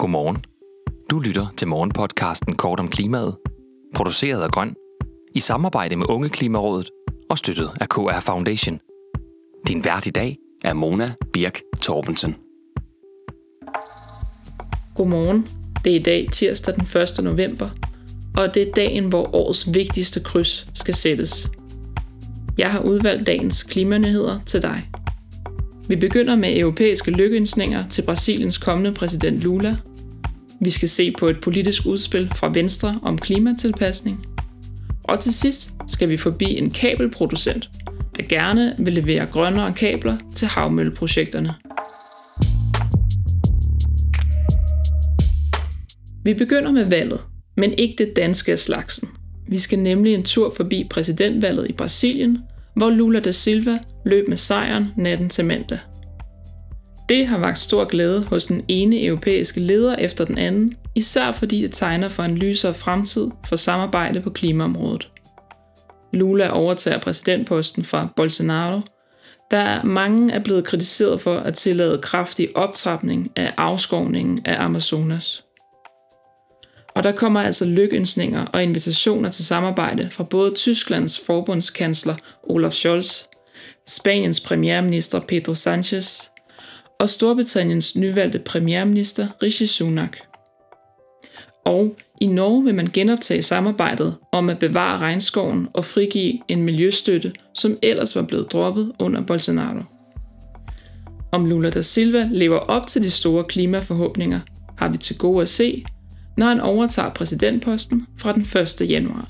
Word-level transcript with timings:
Godmorgen. 0.00 0.44
Du 1.10 1.18
lytter 1.18 1.46
til 1.56 1.68
morgenpodcasten 1.68 2.56
Kort 2.56 2.80
om 2.80 2.88
klimaet, 2.88 3.36
produceret 3.94 4.42
af 4.42 4.50
Grøn, 4.50 4.74
i 5.34 5.40
samarbejde 5.40 5.96
med 5.96 6.06
Unge 6.10 6.28
Klimarådet 6.28 6.90
og 7.30 7.38
støttet 7.38 7.70
af 7.80 7.88
KR 7.88 8.20
Foundation. 8.20 8.80
Din 9.68 9.84
vært 9.84 10.06
i 10.06 10.10
dag 10.10 10.36
er 10.64 10.74
Mona 10.74 11.12
Birk 11.32 11.60
Torbensen. 11.80 12.36
Godmorgen. 14.94 15.48
Det 15.84 15.92
er 15.92 15.96
i 16.00 16.02
dag 16.02 16.28
tirsdag 16.32 16.74
den 16.74 17.02
1. 17.02 17.24
november, 17.24 17.68
og 18.36 18.54
det 18.54 18.68
er 18.68 18.72
dagen, 18.72 19.08
hvor 19.08 19.34
årets 19.34 19.74
vigtigste 19.74 20.20
kryds 20.20 20.66
skal 20.74 20.94
sættes. 20.94 21.50
Jeg 22.58 22.70
har 22.70 22.80
udvalgt 22.80 23.26
dagens 23.26 23.62
klimanyheder 23.62 24.40
til 24.46 24.62
dig. 24.62 24.82
Vi 25.90 25.96
begynder 25.96 26.36
med 26.36 26.56
europæiske 26.56 27.10
lykkeønsninger 27.10 27.88
til 27.88 28.02
Brasiliens 28.02 28.58
kommende 28.58 28.92
præsident 28.92 29.40
Lula. 29.40 29.76
Vi 30.60 30.70
skal 30.70 30.88
se 30.88 31.12
på 31.18 31.28
et 31.28 31.40
politisk 31.42 31.86
udspil 31.86 32.32
fra 32.36 32.50
Venstre 32.54 33.00
om 33.02 33.18
klimatilpasning. 33.18 34.26
Og 35.04 35.20
til 35.20 35.34
sidst 35.34 35.72
skal 35.88 36.08
vi 36.08 36.16
forbi 36.16 36.58
en 36.58 36.70
kabelproducent, 36.70 37.70
der 38.16 38.22
gerne 38.22 38.74
vil 38.78 38.92
levere 38.92 39.26
grønnere 39.26 39.72
kabler 39.72 40.16
til 40.36 40.48
havmølleprojekterne. 40.48 41.54
Vi 46.24 46.34
begynder 46.34 46.72
med 46.72 46.84
valget, 46.84 47.20
men 47.56 47.74
ikke 47.78 47.94
det 47.98 48.16
danske 48.16 48.52
af 48.52 48.58
slagsen. 48.58 49.08
Vi 49.48 49.58
skal 49.58 49.78
nemlig 49.78 50.14
en 50.14 50.22
tur 50.22 50.54
forbi 50.56 50.86
præsidentvalget 50.90 51.70
i 51.70 51.72
Brasilien, 51.72 52.38
hvor 52.76 52.90
Lula 52.90 53.20
da 53.20 53.32
Silva 53.32 53.78
løb 54.04 54.28
med 54.28 54.36
sejren 54.36 54.86
natten 54.96 55.28
til 55.28 55.44
mandag. 55.44 55.78
Det 57.10 57.26
har 57.26 57.38
vagt 57.38 57.58
stor 57.58 57.84
glæde 57.84 58.24
hos 58.24 58.44
den 58.46 58.64
ene 58.68 59.04
europæiske 59.04 59.60
leder 59.60 59.94
efter 59.94 60.24
den 60.24 60.38
anden, 60.38 60.76
især 60.94 61.32
fordi 61.32 61.62
det 61.62 61.72
tegner 61.72 62.08
for 62.08 62.22
en 62.22 62.38
lysere 62.38 62.74
fremtid 62.74 63.30
for 63.46 63.56
samarbejde 63.56 64.20
på 64.20 64.30
klimaområdet. 64.30 65.10
Lula 66.12 66.48
overtager 66.48 66.98
præsidentposten 66.98 67.84
fra 67.84 68.08
Bolsonaro, 68.16 68.80
der 69.50 69.82
mange 69.82 70.32
er 70.32 70.38
blevet 70.38 70.64
kritiseret 70.64 71.20
for 71.20 71.36
at 71.36 71.54
tillade 71.54 71.98
kraftig 71.98 72.56
optrapning 72.56 73.32
af 73.36 73.54
afskovningen 73.56 74.40
af 74.44 74.64
Amazonas. 74.64 75.44
Og 76.94 77.02
der 77.02 77.12
kommer 77.12 77.40
altså 77.40 77.64
lykønsninger 77.64 78.46
og 78.46 78.62
invitationer 78.62 79.28
til 79.28 79.46
samarbejde 79.46 80.10
fra 80.10 80.24
både 80.24 80.54
Tysklands 80.54 81.20
forbundskansler 81.26 82.16
Olaf 82.42 82.72
Scholz, 82.72 83.22
Spaniens 83.88 84.40
premierminister 84.40 85.20
Pedro 85.20 85.54
Sanchez 85.54 86.30
og 87.00 87.08
Storbritanniens 87.08 87.96
nyvalgte 87.96 88.38
premierminister 88.38 89.26
Rishi 89.42 89.66
Sunak. 89.66 90.16
Og 91.64 91.96
i 92.20 92.26
Norge 92.26 92.64
vil 92.64 92.74
man 92.74 92.90
genoptage 92.92 93.42
samarbejdet 93.42 94.16
om 94.32 94.48
at 94.48 94.58
bevare 94.58 94.98
regnskoven 94.98 95.68
og 95.74 95.84
frigive 95.84 96.38
en 96.48 96.62
miljøstøtte, 96.62 97.32
som 97.54 97.78
ellers 97.82 98.16
var 98.16 98.22
blevet 98.22 98.52
droppet 98.52 98.92
under 98.98 99.22
Bolsonaro. 99.22 99.82
Om 101.32 101.46
Lula 101.46 101.70
da 101.70 101.82
Silva 101.82 102.28
lever 102.32 102.58
op 102.58 102.86
til 102.86 103.02
de 103.02 103.10
store 103.10 103.44
klimaforhåbninger, 103.44 104.40
har 104.78 104.88
vi 104.88 104.96
til 104.96 105.18
gode 105.18 105.42
at 105.42 105.48
se, 105.48 105.84
når 106.36 106.46
han 106.46 106.60
overtager 106.60 107.10
præsidentposten 107.10 108.06
fra 108.18 108.32
den 108.32 108.42
1. 108.82 108.90
januar. 108.90 109.28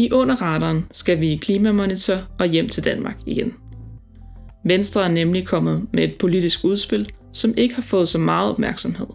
I 0.00 0.12
underretteren 0.12 0.86
skal 0.92 1.20
vi 1.20 1.32
i 1.32 1.36
Klimamonitor 1.36 2.16
og 2.38 2.46
hjem 2.46 2.68
til 2.68 2.84
Danmark 2.84 3.16
igen. 3.26 3.54
Venstre 4.64 5.04
er 5.04 5.08
nemlig 5.08 5.46
kommet 5.46 5.86
med 5.92 6.04
et 6.04 6.14
politisk 6.18 6.64
udspil, 6.64 7.10
som 7.32 7.54
ikke 7.56 7.74
har 7.74 7.82
fået 7.82 8.08
så 8.08 8.18
meget 8.18 8.50
opmærksomhed. 8.50 9.06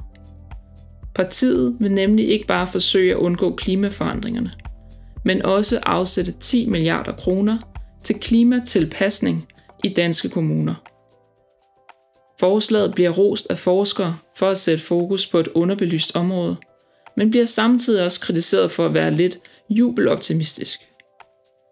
Partiet 1.16 1.76
vil 1.80 1.92
nemlig 1.92 2.30
ikke 2.30 2.48
bare 2.48 2.68
forsøge 2.68 3.12
at 3.12 3.18
undgå 3.18 3.56
klimaforandringerne, 3.56 4.52
men 5.26 5.46
også 5.46 5.80
afsætte 5.84 6.32
10 6.32 6.70
milliarder 6.70 7.12
kroner 7.12 7.58
til 8.04 8.16
klimatilpasning 8.20 9.48
i 9.84 9.90
danske 9.90 10.30
kommuner. 10.30 10.76
Forslaget 12.40 12.96
bliver 12.96 13.10
rost 13.10 13.48
af 13.50 13.58
forskere 13.58 14.16
for 14.38 14.50
at 14.50 14.58
sætte 14.58 14.84
fokus 14.84 15.28
på 15.28 15.40
et 15.40 15.48
underbelyst 15.48 16.16
område, 16.16 16.58
men 17.18 17.30
bliver 17.30 17.46
samtidig 17.46 18.04
også 18.04 18.20
kritiseret 18.20 18.72
for 18.72 18.86
at 18.86 18.94
være 18.94 19.14
lidt 19.14 19.40
jubeloptimistisk. 19.70 20.80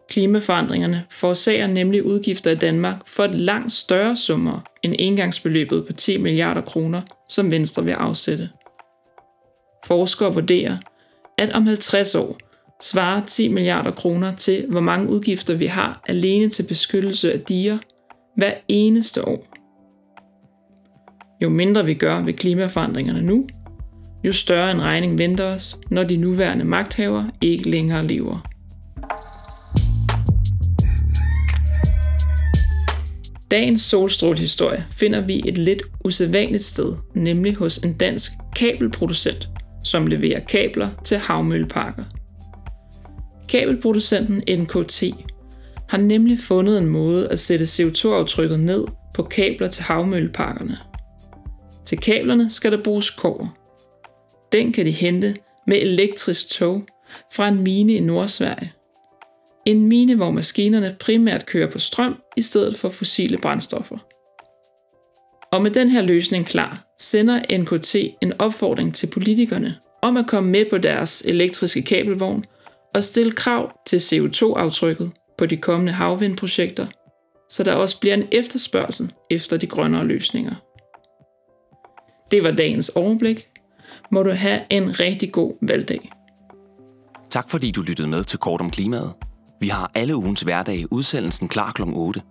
Klimaforandringerne 0.10 1.04
forårsager 1.12 1.68
nemlig 1.68 2.06
udgifter 2.06 2.52
i 2.52 2.56
Danmark 2.56 3.08
for 3.08 3.24
et 3.24 3.36
langt 3.36 3.72
større 3.72 4.16
summer 4.16 4.60
end 4.84 4.96
engangsbeløbet 5.00 5.86
på 5.88 5.94
10 5.94 6.18
milliarder 6.18 6.62
kroner, 6.62 7.02
som 7.30 7.52
Venstre 7.52 7.84
vil 7.84 7.92
afsætte. 7.92 8.50
Forskere 9.86 10.34
vurderer, 10.34 10.78
at 11.38 11.54
om 11.54 11.68
50 11.68 12.16
år 12.16 12.38
svarer 12.82 13.26
10 13.26 13.48
milliarder 13.48 13.92
kroner 13.92 14.36
til, 14.36 14.66
hvor 14.70 14.80
mange 14.80 15.10
udgifter 15.10 15.54
vi 15.56 15.66
har 15.66 16.04
alene 16.08 16.50
til 16.50 16.64
beskyttelse 16.68 17.34
af 17.34 17.40
diger 17.40 17.78
hver 18.36 18.54
eneste 18.68 19.28
år. 19.28 19.46
Jo 21.42 21.50
mindre 21.50 21.86
vi 21.86 21.94
gør 21.94 22.22
ved 22.22 22.34
klimaforandringerne 22.34 23.22
nu, 23.22 23.48
jo 24.24 24.32
større 24.32 24.72
en 24.72 24.82
regning 24.82 25.18
venter 25.18 25.46
os, 25.46 25.80
når 25.90 26.04
de 26.04 26.18
nuværende 26.18 26.66
magthavere 26.66 27.32
ikke 27.42 27.70
længere 27.70 28.08
lever. 28.08 28.40
Dagens 33.52 33.82
solstrålehistorie 33.82 34.86
finder 34.92 35.22
vi 35.22 35.42
et 35.46 35.58
lidt 35.58 35.84
usædvanligt 36.06 36.64
sted, 36.64 36.96
nemlig 37.14 37.56
hos 37.56 37.78
en 37.78 37.94
dansk 37.94 38.32
kabelproducent, 38.56 39.50
som 39.84 40.08
leverer 40.08 40.40
kabler 40.40 40.90
til 41.06 41.18
havmølleparker. 41.18 42.04
Kabelproducenten 43.50 44.60
NKT 44.60 45.04
har 45.90 45.98
nemlig 45.98 46.40
fundet 46.40 46.78
en 46.78 46.88
måde 46.88 47.30
at 47.30 47.40
sætte 47.40 47.66
CO2-aftrykket 47.66 48.60
ned 48.60 48.86
på 49.14 49.24
kabler 49.24 49.68
til 49.68 49.84
havmølleparkerne. 49.84 50.78
Til 51.86 51.98
kablerne 51.98 52.50
skal 52.50 52.72
der 52.72 52.84
bruges 52.84 53.10
kover 53.10 53.63
den 54.54 54.72
kan 54.72 54.86
de 54.86 54.92
hente 54.92 55.36
med 55.68 55.78
elektrisk 55.78 56.50
tog 56.50 56.84
fra 57.34 57.48
en 57.48 57.64
mine 57.64 57.94
i 57.94 58.00
Nordsverige. 58.00 58.74
En 59.66 59.88
mine, 59.88 60.16
hvor 60.16 60.32
maskinerne 60.32 60.96
primært 61.00 61.46
kører 61.46 61.70
på 61.70 61.80
strøm 61.80 62.22
i 62.38 62.42
stedet 62.42 62.78
for 62.78 62.90
fossile 62.90 63.38
brændstoffer. 63.38 63.98
Og 65.52 65.62
med 65.62 65.72
den 65.72 65.90
her 65.90 66.02
løsning 66.02 66.46
klar, 66.46 66.86
sender 67.00 67.58
NKT 67.58 67.96
en 68.22 68.34
opfordring 68.40 68.96
til 68.96 69.08
politikerne 69.08 69.76
om 70.02 70.18
at 70.18 70.28
komme 70.28 70.50
med 70.50 70.66
på 70.70 70.78
deres 70.78 71.22
elektriske 71.26 71.82
kabelvogn 71.82 72.46
og 72.94 73.04
stille 73.04 73.32
krav 73.32 73.72
til 73.88 73.98
CO2-aftrykket 73.98 75.12
på 75.38 75.46
de 75.46 75.58
kommende 75.58 75.94
havvindprojekter, 75.94 76.88
så 77.50 77.64
der 77.64 77.74
også 77.74 78.00
bliver 78.00 78.14
en 78.14 78.28
efterspørgsel 78.32 79.14
efter 79.30 79.58
de 79.58 79.68
grønnere 79.68 80.06
løsninger. 80.06 80.56
Det 82.32 82.44
var 82.44 82.52
dagens 82.52 82.90
overblik. 82.90 83.53
Må 84.12 84.24
du 84.24 84.32
have 84.32 84.60
en 84.70 85.00
rigtig 85.00 85.32
god 85.32 85.54
valgdag. 85.62 86.12
Tak 87.30 87.50
fordi 87.50 87.72
du 87.72 87.82
lyttede 87.82 88.08
med 88.08 88.24
til 88.24 88.40
Kort 88.40 88.62
om 88.62 88.70
klimaet. 88.70 89.14
Vi 89.60 89.68
har 89.68 89.92
alle 89.96 90.16
ugens 90.16 90.42
hverdag 90.42 90.86
udsendelsen 90.92 91.48
klar 91.48 91.72
kl. 91.72 91.82
8. 91.86 92.22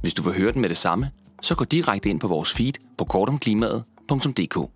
Hvis 0.00 0.14
du 0.14 0.22
vil 0.22 0.32
høre 0.32 0.52
den 0.52 0.60
med 0.60 0.68
det 0.68 0.76
samme, 0.76 1.10
så 1.42 1.54
gå 1.54 1.64
direkte 1.64 2.08
ind 2.08 2.20
på 2.20 2.28
vores 2.28 2.52
feed 2.52 2.72
på 2.98 3.04
kortomklimaet.dk. 3.04 4.75